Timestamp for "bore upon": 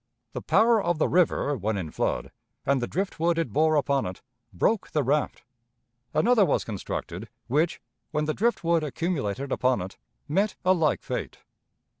3.53-4.07